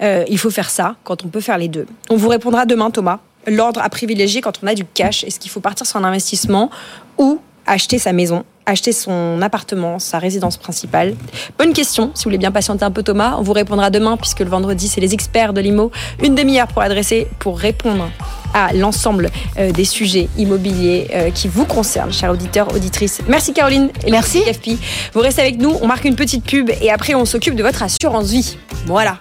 il 0.02 0.38
faut 0.38 0.52
faire 0.52 0.70
ça, 0.70 0.98
quand 1.04 1.26
on 1.26 1.30
peut 1.30 1.42
faire 1.42 1.58
les 1.58 1.68
deux. 1.68 1.88
On 2.12 2.16
vous 2.16 2.30
répondra 2.30 2.68
demain, 2.68 2.92
Thomas 2.92 3.20
l'ordre 3.48 3.82
à 3.82 3.90
privilégier 3.90 4.42
quand 4.42 4.60
on 4.64 4.68
a 4.68 4.76
du 4.76 4.86
cash 4.86 5.24
Est-ce 5.24 5.40
qu'il 5.40 5.52
faut 5.52 5.60
partir 5.60 5.86
sur 5.86 5.98
un 5.98 6.04
investissement 6.04 6.70
ou 7.18 7.40
acheter 7.66 8.00
sa 8.00 8.14
maison, 8.14 8.44
acheter 8.66 8.92
son 8.92 9.42
appartement, 9.42 10.00
sa 10.00 10.20
résidence 10.20 10.58
principale? 10.58 11.16
Bonne 11.58 11.74
question. 11.74 12.12
Si 12.14 12.24
vous 12.24 12.30
voulez 12.30 12.38
bien 12.38 12.52
patienter 12.52 12.86
un 12.86 12.92
peu, 12.92 13.04
Thomas, 13.04 13.36
on 13.38 13.42
vous 13.42 13.54
répondra 13.54 13.90
demain 13.90 14.18
puisque 14.18 14.42
le 14.42 14.50
vendredi, 14.50 14.88
c'est 14.88 15.02
les 15.02 15.14
experts 15.14 15.54
de 15.54 15.62
l'IMO. 15.62 15.92
Une 16.24 16.36
demi-heure 16.36 16.68
pour 16.68 16.82
adresser, 16.82 17.28
pour 17.40 17.58
répondre 17.58 18.10
à 18.54 18.74
l'ensemble 18.74 19.30
euh, 19.58 19.72
des 19.72 19.86
sujets 19.86 20.30
immobiliers 20.38 21.08
euh, 21.14 21.30
qui 21.32 21.48
vous 21.48 21.66
concernent, 21.66 22.12
chers 22.14 22.32
auditeurs, 22.32 22.74
auditrices. 22.74 23.22
Merci 23.28 23.54
Caroline 23.54 23.90
et 24.06 24.12
merci 24.12 24.40
FP. 24.40 24.72
Vous 25.14 25.22
restez 25.22 25.42
avec 25.42 25.58
nous, 25.60 25.76
on 25.82 25.88
marque 25.88 26.06
une 26.06 26.16
petite 26.16 26.46
pub 26.46 26.70
et 26.82 26.92
après 26.92 27.16
on 27.16 27.26
s'occupe 27.26 27.56
de 27.56 27.64
votre 27.64 27.84
assurance 27.84 28.32
vie. 28.32 28.58
Voilà. 28.86 29.18